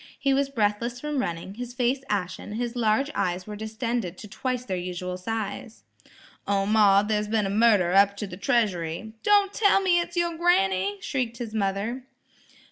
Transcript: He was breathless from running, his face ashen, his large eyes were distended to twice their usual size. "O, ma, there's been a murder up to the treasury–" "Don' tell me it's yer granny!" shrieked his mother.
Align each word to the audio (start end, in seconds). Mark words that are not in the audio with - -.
He 0.17 0.33
was 0.33 0.49
breathless 0.49 0.99
from 0.99 1.19
running, 1.19 1.53
his 1.53 1.75
face 1.75 2.01
ashen, 2.09 2.53
his 2.53 2.75
large 2.75 3.11
eyes 3.13 3.45
were 3.45 3.55
distended 3.55 4.17
to 4.17 4.27
twice 4.27 4.65
their 4.65 4.75
usual 4.75 5.15
size. 5.15 5.83
"O, 6.47 6.65
ma, 6.65 7.03
there's 7.03 7.27
been 7.27 7.45
a 7.45 7.51
murder 7.51 7.93
up 7.93 8.17
to 8.17 8.25
the 8.25 8.35
treasury–" 8.35 9.13
"Don' 9.21 9.49
tell 9.51 9.79
me 9.79 9.99
it's 9.99 10.17
yer 10.17 10.35
granny!" 10.35 10.97
shrieked 11.01 11.37
his 11.37 11.53
mother. 11.53 12.03